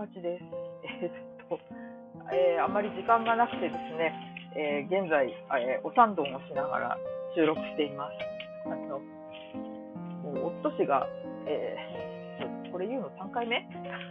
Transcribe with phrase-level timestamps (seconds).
[0.00, 0.44] 待ちです。
[1.02, 1.60] えーっと、
[2.32, 4.14] えーあまり時間がなくてですね、
[4.56, 5.28] えー現在、
[5.60, 6.96] えーお三丼をしながら
[7.34, 8.16] 収録しています。
[8.66, 8.98] あの、
[10.24, 11.06] もう夫氏が、
[11.46, 13.66] えーこれ言うの3回目？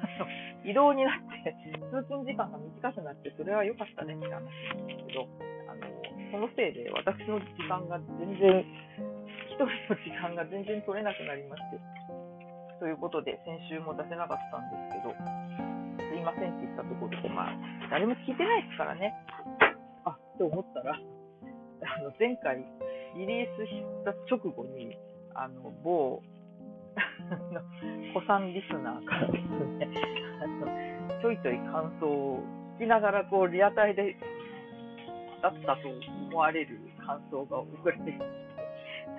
[0.65, 1.13] 移動になっ
[1.43, 1.55] て、
[1.89, 4.45] 通勤時間が短くなって、それは良かったねって話なん
[4.85, 5.27] ですけど、
[5.71, 5.87] あの、
[6.31, 8.65] そのせいで私の時間が全然、
[9.47, 11.79] 一人の時間が全然取れなくなりまして、
[12.79, 15.15] ということで、先週も出せなかったんですけど、
[16.19, 17.55] いませんって言ったところで、まあ、
[17.89, 19.15] 誰も聞いてないですからね。
[20.05, 22.59] あ、って思ったら、あの、前回、
[23.15, 24.97] リリースした直後に、
[25.33, 26.21] あの、某、
[27.31, 27.61] あの
[28.13, 29.43] 子さんリスナーからです
[29.79, 29.87] ね、
[30.43, 32.43] あの、ちょいちょい感想を
[32.77, 34.15] 聞きながら、こう、リアタイで、
[35.41, 38.23] だったと思われる感想が送られてきて、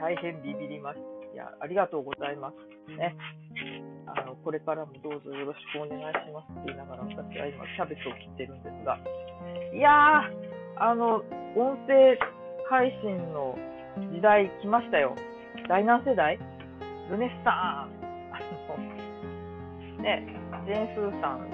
[0.00, 1.19] 大変ビビりました。
[1.32, 2.96] いや、ありがとうございます。
[2.96, 3.14] ね。
[4.06, 8.98] あの、これからもどうぞよろしくお願いしますって言いながら、私は今、キャベツを切ってるんですが、
[9.72, 11.22] いやー、あの、
[11.56, 12.18] 音声
[12.68, 13.56] 配信の
[14.12, 15.14] 時代来ましたよ。
[15.68, 16.38] 第何世代？
[17.10, 17.90] ルネッサン
[18.30, 18.38] あ
[19.98, 20.26] の、ね、
[20.64, 21.46] ジェン・スーさんも、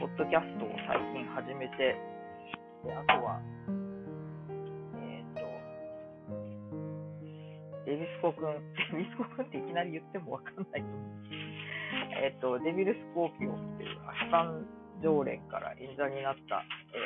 [0.00, 1.96] ポッドキャストを最近始めて、
[2.84, 3.40] であとは、
[7.86, 8.50] デビスコ君、
[8.90, 11.16] デビスコ君っていきなり言ってもわかんないと思う。
[12.18, 14.66] えっ、と、デビルスコーピオっていうアシカン
[15.02, 16.98] 常連から演者になった、え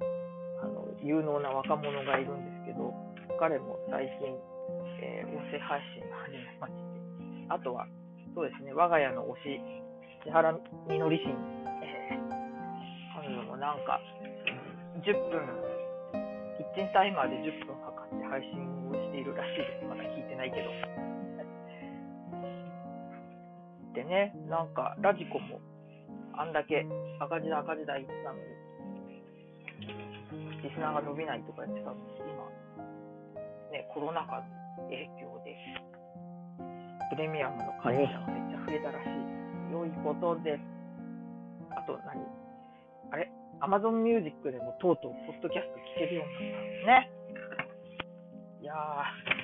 [0.00, 2.94] ーあの、有能な若者がいるんですけど、
[3.38, 4.32] 彼も最近、
[5.02, 6.80] えー音声配信が始めまして、
[7.50, 7.86] あとは、
[8.34, 9.60] そうですね、我が家の推し、
[10.24, 10.56] 千原
[10.88, 11.36] みのりしん、
[11.82, 12.44] えー
[13.20, 14.00] 彼女もなんか、
[15.02, 15.42] 10分、
[16.56, 19.86] キッチンタイマーで10分測って配信をしているらしいです。
[19.86, 20.03] まだ
[20.34, 20.70] てないけど。
[23.94, 25.60] でね、なんか、ラジコも、
[26.34, 26.84] あんだけ
[27.20, 28.42] 赤字だ赤字だ言ってたのに、
[30.66, 32.50] リスナーが伸びないとか言ってたのに、今、
[33.70, 34.42] ね、コロナ禍
[34.82, 35.54] の影響で、
[37.10, 39.14] プレミアムの会員者がめっちゃ増えたらしい。
[39.70, 40.62] 良いことです。
[41.70, 42.18] あと何、
[43.12, 43.30] あれ
[43.62, 47.10] ？Amazon Music でもとうとうポッドキャスト聞けるようになったんですね。
[48.62, 48.74] いや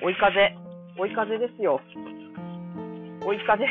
[0.01, 1.79] ー、追い風、追い風ですよ。
[3.23, 3.65] 追い風。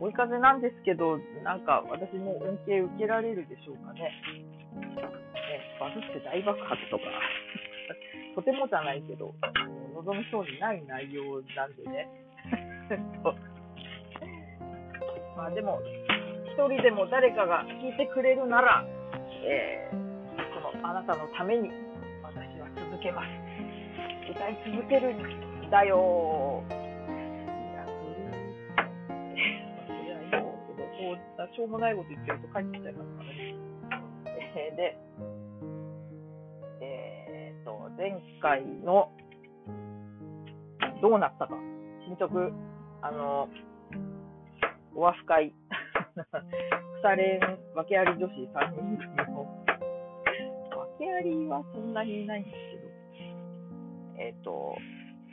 [0.00, 4.00] 追い風なんですけど、なんか私も恩恵受けられるでしょうかね。
[4.00, 4.10] ね
[5.78, 7.04] バズって大爆発とか、
[8.34, 9.32] とてもじゃないけど、
[9.94, 12.08] 望みそうにない内容なんでね。
[15.36, 15.80] まあでも、
[16.46, 18.84] 一人でも誰かが聞いてくれるなら、
[19.44, 19.96] えー、
[20.54, 21.70] そのあなたのために
[22.22, 23.41] 私は続けます。
[24.32, 26.72] 歌い続けるんだよい
[27.76, 28.32] や、それ、
[29.86, 33.72] それはいいけど、こうしょうもないこと言ってると帰ってきちゃいますからね。
[34.76, 34.96] で、
[36.80, 39.12] えー、と、前回の
[41.02, 41.54] どうなったか、
[42.06, 42.32] 進捗、
[43.02, 43.48] あの、
[44.94, 45.52] お和会、
[47.02, 49.46] 腐れん訳あり女子3人組の、
[50.76, 52.71] 訳ありはそんなにいないんです、
[54.22, 54.78] えっ、と、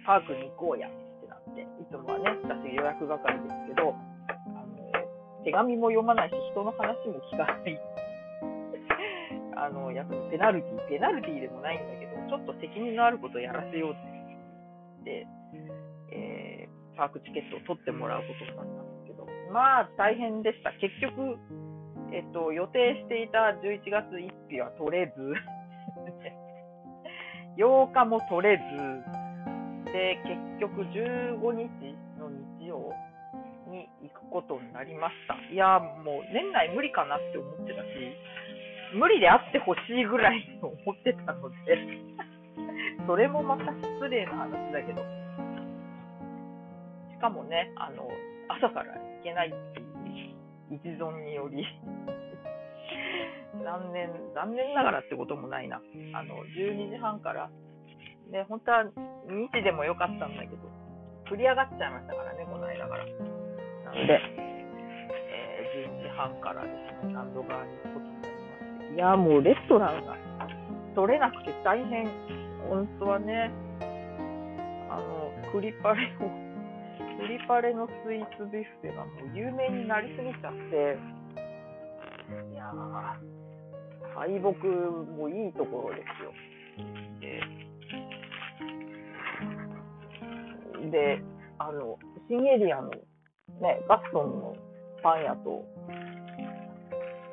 [0.02, 0.92] パークに行こうやっ
[1.22, 7.78] てなって、いつもはね、私予約係ですけど、あの、手紙も読まないし、人の話も聞かない。
[9.62, 15.28] あの、やっぱりペナルティ、ペナルティでもないんだけど、ちょっと責任のあることをやらせようって、
[16.12, 20.74] えー、パークチケットを取ってもらうことになったんですけど、まあ大変でした。
[20.74, 21.38] 結局、
[22.12, 25.34] えっと、予定していた11月1日は取れず、
[27.60, 28.64] 8日も取れず、
[29.92, 31.68] で、結局15日
[32.16, 32.96] の日曜
[33.68, 35.36] に行くことになりました。
[35.52, 37.90] いや、もう年内無理かなって思ってたし、
[38.96, 41.78] 無理であってほしいぐらいに思ってたので、
[43.06, 45.04] それもまた失礼な話だけど、
[47.12, 48.10] しかもね、あの、
[48.48, 51.68] 朝から行けないっていう一存により、
[53.64, 55.82] 残念、残念ながらってこともないな。
[56.14, 57.50] あの、12時半から、
[58.32, 58.92] ね、本当は2
[59.52, 60.58] 時でもよかったんだけど、
[61.30, 63.06] 繰り上がっちゃいましたからね、この間から。
[63.06, 63.12] な
[63.92, 64.50] ので、えー
[65.70, 66.70] 12時半からで
[67.02, 68.96] すね、ランド側に行くことになりまして。
[68.96, 70.18] いや、もうレストランが
[70.96, 72.10] 取れなくて大変。
[72.70, 73.52] 本当はね、
[74.90, 76.30] あの、クリパレを、
[77.22, 80.98] クリパレのスイーツビュッフェがもう有名になりすぎちゃって、
[82.52, 83.39] いやー、
[84.16, 84.68] 敗北
[85.18, 86.34] もいいところですよ。
[90.82, 91.22] で、で
[91.58, 91.98] あの、
[92.28, 94.56] 新エリアのね、ガストンの
[95.04, 95.66] パン屋と、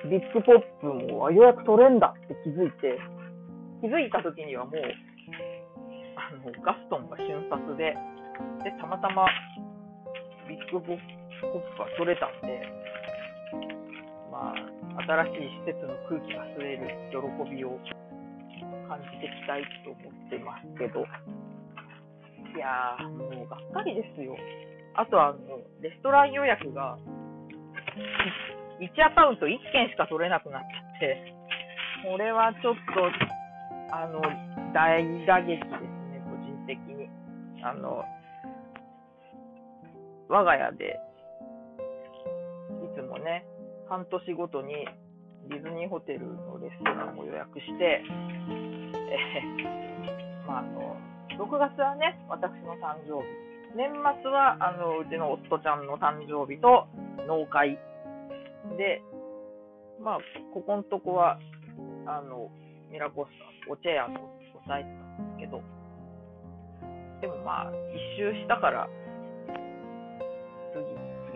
[0.08, 2.98] ビッグポップもあ予約取れんだって気づいて、
[3.80, 4.74] 気づいた時にはもう、
[6.16, 7.94] あの、ガストンが瞬殺で、
[8.64, 9.26] で、たまたま
[10.48, 12.62] ビッグポップが取れたんで、
[14.30, 17.20] まあ、新しい施設の空気が吸える喜
[17.50, 17.78] びを
[18.88, 21.04] 感じていきたいと思ってますけど、
[22.56, 24.36] いやー、もうがっかりですよ。
[24.94, 26.96] あとあの、レストラン予約が、
[28.80, 31.32] 1アカウント1件しか取れなくなっちゃって、
[32.08, 34.20] これはちょっと、あの、
[34.72, 37.08] 大打撃ですね、個人的に。
[37.62, 38.04] あの、
[40.28, 41.00] 我が家で、
[42.84, 43.44] いつもね、
[43.88, 44.74] 半年ごとに
[45.48, 50.96] ディズニーホテルのレストランを予約して、えー、まあ、あの、
[51.38, 53.28] 6月はね、私の誕生日。
[53.76, 53.90] 年
[54.22, 56.88] 末は、あの、うちの夫ちゃんの誕生日と
[57.28, 57.78] 納会。
[58.76, 59.02] で、
[60.02, 60.18] まあ、
[60.52, 61.38] ここのとこは、
[62.06, 62.50] あの、
[62.90, 63.28] ミラコス
[63.66, 64.18] タ、おチェアと
[64.64, 65.62] 抑えてたんですけど、
[67.20, 68.88] でもまあ、一周したから、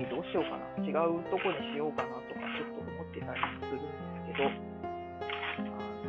[0.00, 0.64] 次、どうしようかな。
[0.80, 4.48] 違うとこにしようかなとか、ちょっと思ってたりするんですけど、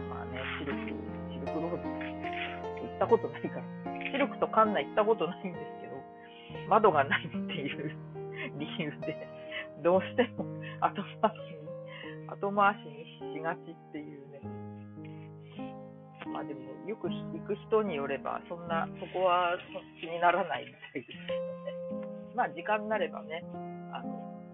[0.07, 0.79] まあね、シルク、
[1.35, 3.63] シルクロード行ったことないから、
[4.11, 5.99] シルクとカンナ行ったことないんですけど、
[6.69, 7.91] 窓がないっていう
[8.57, 9.27] 理由で、
[9.83, 10.45] どうしても
[10.79, 14.39] 後回しに、後回しにしがちっていうね。
[16.31, 19.57] まあでも、よく行く人によれば、そんな、そこは
[19.99, 21.51] 気にならないみたいですけどね。
[22.35, 23.43] まあ時間になればね、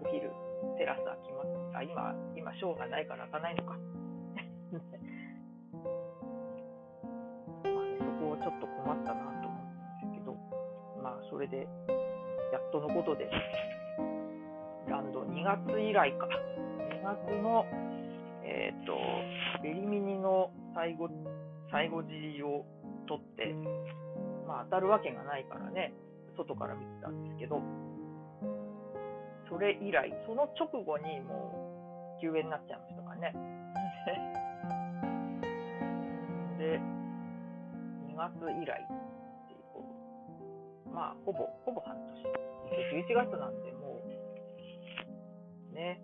[0.08, 0.32] あの、お昼、
[0.78, 1.48] テラス開きます。
[1.76, 3.76] あ、今、今、ショーがないから開かないのか。
[7.62, 10.34] まあね、そこをちょっと困ったなと思うんですけど、
[11.02, 11.68] まあそれで、
[12.52, 13.30] やっとのことで、
[14.88, 16.26] ランド2月以来か。
[16.26, 17.66] 2月の、
[18.42, 18.96] えっ、ー、と、
[19.62, 21.10] ベリミニの最後、
[21.70, 22.64] 最後尻を
[23.06, 23.54] 取って、
[24.46, 25.92] まあ当たるわけがないからね、
[26.36, 27.60] 外から見てたんですけど、
[29.48, 33.32] それ以来、その直後にもう休園になっちゃいましたかね。
[36.58, 36.78] で、
[38.12, 38.86] 2月以来っ
[39.48, 39.60] ていう
[40.92, 42.08] まあ、ほぼ、ほぼ半年。
[43.08, 44.02] 11月なんで、も
[45.72, 45.98] う、ね、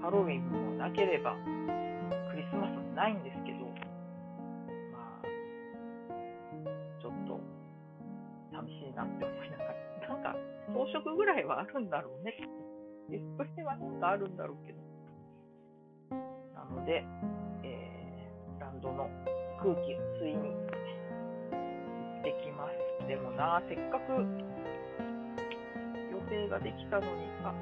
[0.00, 1.36] ハロウィンもなければ、
[2.30, 3.35] クリスマスもないんです
[10.86, 12.34] か、装飾ぐらいはあるんだろうね。
[13.10, 14.78] ディスプレイはなんかあるんだろうけど。
[16.54, 17.04] なので、
[17.62, 19.08] えー、ランドの
[19.62, 20.54] 空気を吸いに行
[22.20, 22.68] ってきま
[23.00, 23.06] す。
[23.06, 24.12] でもな、せっかく
[26.12, 27.52] 予定ができたのに、あ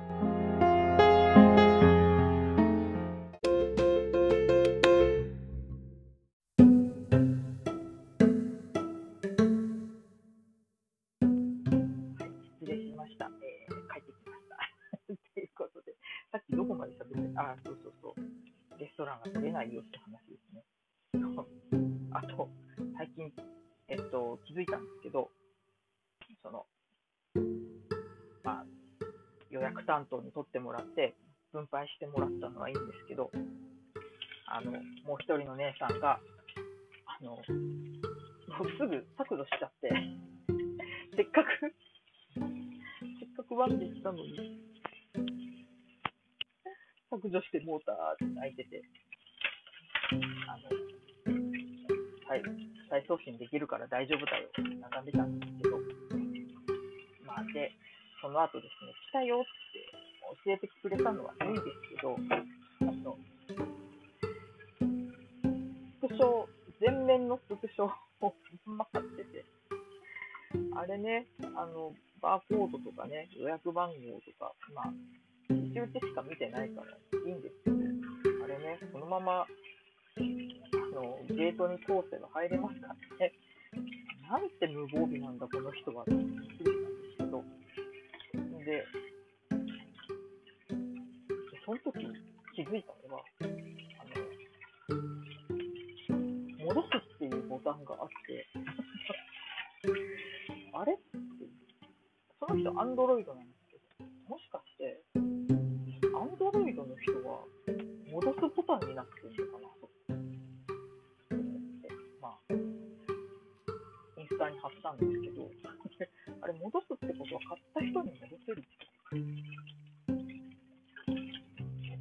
[19.25, 20.65] レストランが取れないよって話ですね。
[22.13, 22.49] あと、
[22.97, 23.33] 最近
[23.89, 25.31] えっと、気づいたんですけど、
[26.43, 26.67] その、
[28.43, 28.65] まあ、
[29.51, 31.15] 予約担当に取ってもらって、
[31.53, 33.31] 分配してもらったのはいいんですけど、
[34.47, 34.73] あの、
[35.05, 36.19] もう一人の姉さんが、
[37.07, 39.91] あの、もうすぐ削除しちゃって、
[41.15, 41.75] せっかく
[43.21, 44.61] せっかくワンピしたのに、
[47.11, 48.83] 削除してモーターって泣いてて、
[50.49, 50.69] あの、
[52.29, 52.43] はい。
[52.91, 55.79] 再送信できるから大丈夫だよって眺めたんですけど、
[57.27, 57.73] まあで、
[58.23, 59.45] その後ですね、来たよっ
[59.75, 60.05] て
[60.47, 62.17] 教えてくれたのはいいんですけど、
[62.83, 63.19] あの、
[66.01, 66.47] スクショ、
[66.81, 67.91] 全面のスクショ
[68.21, 68.33] を
[68.65, 69.45] ま貼ってて、
[70.77, 71.93] あれね、あの、
[72.23, 74.93] バーコードとかね、予約番号とか、まあ、
[75.51, 77.77] 一打ちしか見てないからいいんですけど、
[78.45, 79.47] あれね、そのまま
[80.95, 83.33] のゲートに通せば入れますからね。
[84.31, 86.05] なんて無防備なんだ、この人は。
[86.07, 87.45] びっくりしたんですけど。
[88.65, 88.87] で、
[91.67, 92.07] その時
[92.55, 94.05] 気づいたのが、あ
[96.59, 96.87] の、戻す
[97.17, 98.47] っていうボタンがあって、
[100.73, 101.03] あれって、
[102.41, 103.43] その人、アンドロイドな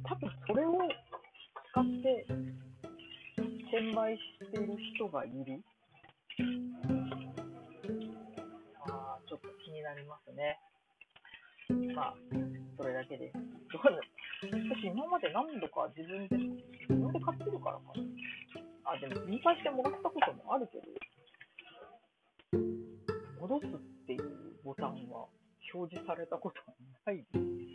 [0.06, 0.72] 多分それを
[1.72, 2.26] 使って
[3.74, 5.62] 転売してる人がいる。
[8.86, 10.58] あちょっと気になりますね。
[11.94, 12.14] まあ、
[12.76, 13.38] それだけです。
[13.82, 18.92] 私、今まで何度か自分で、自分で買ってるからかな。
[18.92, 20.84] あ、でも、見返してもらったこともあるけど、
[23.40, 23.70] 戻すっ
[24.06, 24.22] ていう
[24.64, 25.26] ボタンは
[25.72, 27.73] 表示されたことはないです。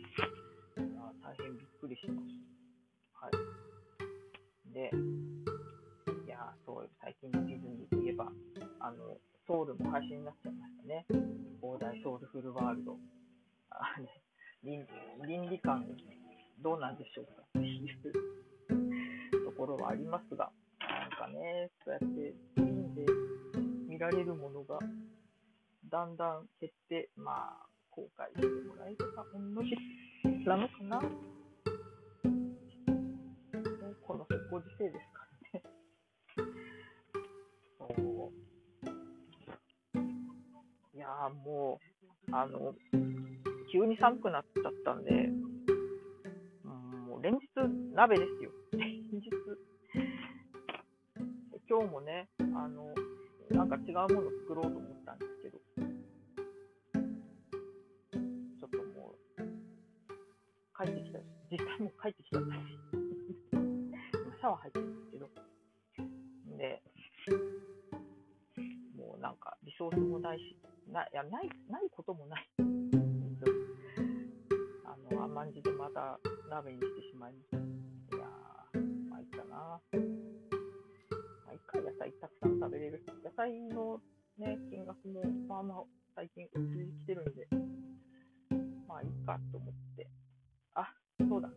[4.96, 8.26] いやそう、最近のディズニーといえば、
[8.80, 9.16] あの、
[9.46, 11.06] ソウルも配信になっちゃいましたね。
[11.62, 12.96] 大台ソウルフルワールド。
[13.70, 14.08] あれ、
[14.62, 14.86] 倫
[15.26, 15.86] 倫理観
[16.62, 23.06] どうなんでしょうかっていうところはありますが、なんかね、そうやってスクリーで
[23.88, 24.78] 見られるものが
[25.90, 27.69] だんだん減って、まあ、
[34.80, 35.62] のご時世ですからね。
[37.78, 38.08] そう。
[40.96, 41.06] いや
[41.44, 41.78] も
[42.28, 42.74] う、あの、
[43.72, 45.12] 急に寒くなっちゃったんで、う
[46.68, 46.72] ん
[47.06, 47.40] もう連日
[47.94, 48.50] 鍋ですよ。
[48.72, 48.80] 連
[49.20, 49.30] 日。
[51.68, 52.94] 今日もね、あの、
[53.50, 54.89] なんか違うもの作ろうと思
[69.88, 70.56] うなんかリソースもないし、
[70.92, 72.50] な、いや、ない、ないこともない。
[75.40, 76.20] 感じでまた
[76.50, 77.56] 鍋にしてしまいました。
[77.56, 79.80] いやー、参ったなま
[81.48, 83.02] あ、一回野菜たくさん食べれる。
[83.24, 83.98] 野菜の
[84.38, 85.82] ね、金額もまあまあ
[86.14, 87.48] 最近落ちてきてるんで、
[88.86, 90.06] まあいいかと思って。
[90.74, 90.92] あ、
[91.26, 91.48] そうだ。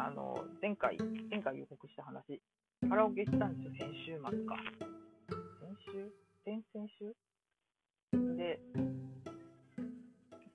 [0.00, 0.96] あの、前回、
[1.30, 2.40] 前回予告した話、
[2.88, 4.56] カラオケ行ったんですよ、先週末か。
[5.60, 6.29] 先週？
[6.50, 7.14] 先週？
[8.36, 8.58] で、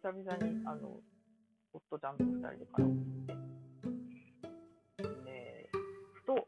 [0.04, 1.00] 久々に、あの、
[1.72, 5.70] 夫ちゃんと2人でカラオケ行って、で、
[6.16, 6.48] ふと、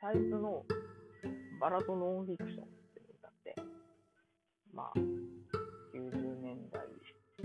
[0.00, 0.64] サイズの
[1.60, 3.54] バラとノンフィクションって歌って、
[4.72, 4.98] まあ、
[5.94, 6.86] 90年代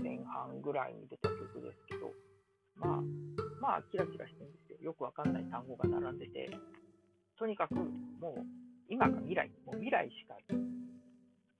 [0.02, 2.10] 前半ぐらいに出た曲ですけど、
[2.76, 3.02] まあ、
[3.60, 4.78] まあ、キラキラしてるんですよ。
[4.80, 6.48] よくわかんない単語が並んでて、
[7.36, 10.36] とにかくもう、今か未来、もう未来しか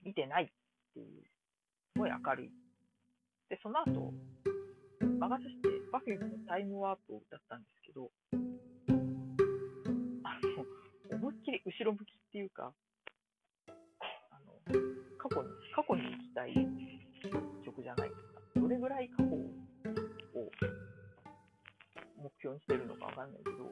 [0.04, 0.48] 見てないっ
[0.94, 1.22] ていう、
[1.94, 2.50] すごい明るい
[3.48, 4.12] で、その後、
[5.18, 8.10] 魔が差して Perfume のタイムワープを歌ったんですけど、
[10.24, 10.38] あ
[11.12, 12.72] の、思いっきり後ろ向きっていうか、
[13.68, 14.52] あの、
[15.18, 16.54] 過去に、過去に行きたい
[17.64, 18.40] 曲じゃないですか。
[18.60, 19.54] どれぐらい過去を
[22.16, 23.70] 目標にしてるのかわかんないけど、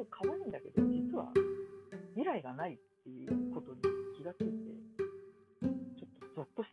[0.00, 1.28] ごい可愛いんだけど、実は
[2.16, 3.80] 未来がないっていうことに
[4.16, 4.50] 気がついて、
[5.98, 6.69] ちょっとゾッとし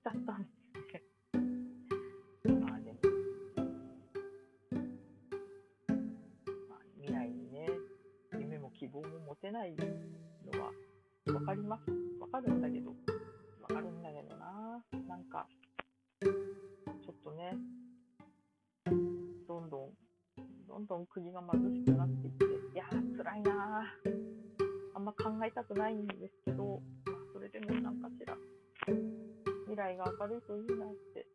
[29.98, 31.26] が明るいといいなって。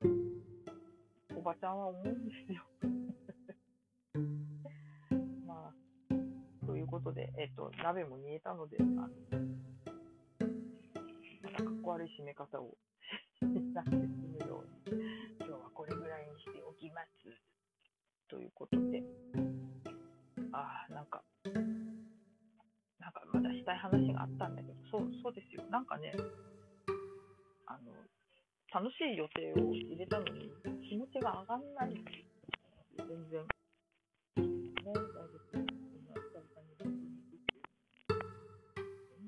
[1.42, 2.62] おばちゃんは思うんですよ。
[5.45, 5.75] まあ
[6.66, 8.92] ということで、えっ、と鍋も煮えたのであの
[11.42, 12.78] またかっこ悪い締め方を
[13.40, 15.02] しなくて済むように
[15.40, 17.11] 今日はこれぐらいにしておきます。
[18.28, 19.02] ということで。
[20.52, 21.25] ああなんか
[23.00, 25.64] なんかまだしたい話があったんだけど、そうそうですよ。
[25.71, 26.14] なんかね、
[28.75, 30.50] 楽しい予定を入れたのに
[30.88, 32.02] 気持ちが上がんない。
[32.97, 33.43] 全然。
[34.37, 34.45] ね、
[34.87, 35.52] 大丈夫。
[35.52, 35.67] 全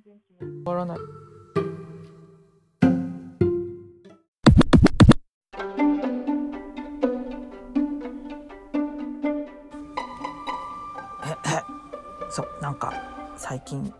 [0.02, 0.98] 然気持ち上がらない。
[12.30, 12.92] そう、なんか
[13.36, 13.92] 最近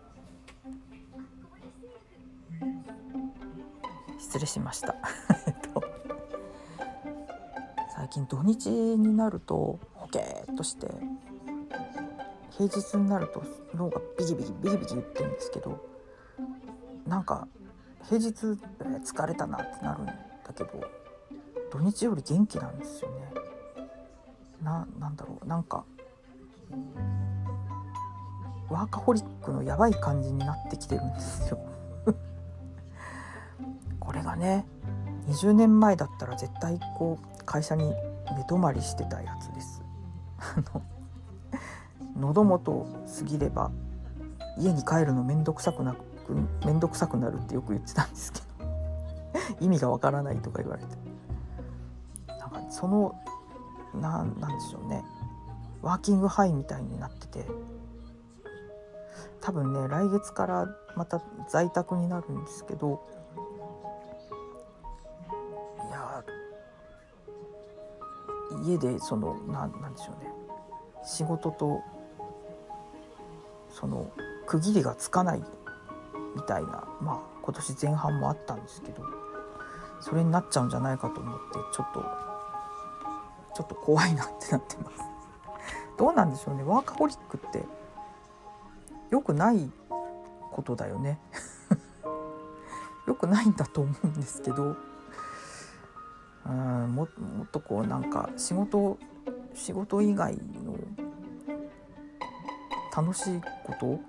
[4.17, 4.95] 失礼しました
[8.05, 10.85] 最近土日になるとホケーっとして
[12.55, 13.43] 平日になると
[13.73, 15.83] 脳がビキビキビキビキ言ってるんですけど
[17.07, 17.47] なんか
[18.07, 20.13] 平日疲れたなってなるんだ
[20.55, 20.69] けど
[21.71, 23.15] 土日より元気なんですよね。
[24.61, 25.83] ななんだろうなんか
[28.69, 31.57] ワーカホリックのやばい感じになってきてるんですよ。
[33.99, 34.67] これがね
[35.27, 37.93] 20年前だったら絶対こう会社に
[38.37, 39.81] 寝泊まりしてたやつです。
[42.17, 42.85] 喉元
[43.19, 43.71] 過ぎれば
[44.57, 46.33] 家に帰るの面倒くさくなく
[46.65, 48.45] 面倒くさくなるってよく言ってたんですけど
[49.59, 50.95] 意味がわからないとか言われて。
[52.27, 53.15] なんかその
[53.93, 55.03] ななんでしょうね。
[55.81, 57.45] ワーキングハイみたいになってて
[59.41, 63.07] 多分ね来月からまた在宅になるんですけど
[68.65, 70.31] 家でそのななんでしょうね。
[71.03, 71.81] 仕事と
[73.69, 74.11] その
[74.47, 75.43] 区切りがつかない
[76.35, 79.03] みたいなまあ今年前半もあったんですけど
[80.01, 81.43] それになっちゃうんじゃないかと思って
[81.73, 82.03] ちょっと
[83.55, 84.97] ちょっと怖いなってなってます。
[85.97, 86.63] どうなんでしょうね。
[86.63, 87.63] ワーカホリックって
[89.11, 89.71] 良くない
[90.51, 91.19] ことだよね。
[93.07, 94.75] 良くないんだと思うんですけど
[96.45, 98.97] うんももっとこうなんか仕事
[99.53, 100.77] 仕事以外の
[102.95, 103.99] 楽しいこと？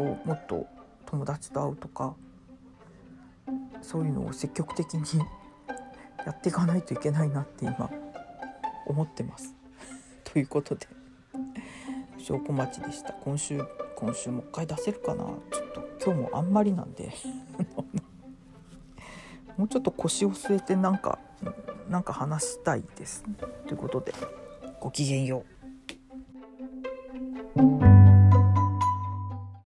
[0.00, 0.66] をもっと
[1.06, 2.14] 友達と会うとか？
[3.80, 5.00] そういうのを積極的に
[6.26, 7.90] やっていかないといけないなって今
[8.86, 9.54] 思ってます。
[10.24, 10.86] ということで
[12.18, 13.14] 証拠待ちでした。
[13.14, 13.64] 今週
[13.96, 15.24] 今週もう一回出せるかな？
[15.24, 15.32] ちょ
[15.64, 17.10] っと今日もあんまりなんで。
[19.58, 21.18] もうちょっと腰を据えてなんか
[21.90, 23.24] なんか話したいです
[23.66, 24.14] ということで
[24.80, 25.57] ごきげんよう。